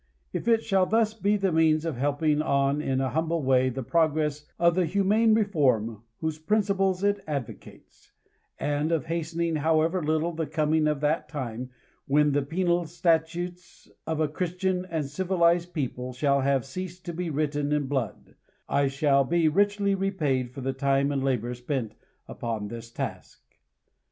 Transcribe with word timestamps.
If 0.33 0.47
it 0.47 0.63
shall 0.63 0.87
thus 0.87 1.13
be 1.13 1.37
the 1.37 1.51
means 1.51 1.85
of 1.85 1.95
helping 1.95 2.41
on 2.41 2.81
in 2.81 2.99
a 3.01 3.09
humble 3.11 3.43
way 3.43 3.69
the 3.69 3.83
progress 3.83 4.47
of 4.57 4.73
that 4.73 4.87
humane 4.87 5.35
reform 5.35 6.01
whose 6.21 6.39
principles 6.39 7.03
it 7.03 7.23
advocates; 7.27 8.11
and 8.59 8.91
of 8.91 9.05
hastening, 9.05 9.57
however 9.57 10.01
little^ 10.01 10.35
the 10.35 10.47
coming 10.47 10.87
of 10.87 11.01
that 11.01 11.29
time, 11.29 11.69
when 12.07 12.31
the 12.31 12.41
penal 12.41 12.87
statutes 12.87 13.91
of 14.07 14.19
a 14.19 14.27
"christian" 14.27 14.85
and" 14.89 15.05
civilized 15.05 15.71
people," 15.71 16.13
shall 16.13 16.41
have 16.41 16.65
ceased 16.65 17.05
to 17.05 17.13
be 17.13 17.29
writ 17.29 17.51
ten 17.51 17.71
in 17.71 17.85
blood, 17.85 18.33
I 18.67 18.87
shall 18.87 19.23
be 19.23 19.47
richly 19.49 19.93
repaid 19.93 20.49
for 20.49 20.61
the 20.61 20.73
time 20.73 21.11
and 21.11 21.23
labor 21.23 21.53
spent 21.53 21.93
upon 22.27 22.69
this 22.69 22.89
task. 22.89 23.55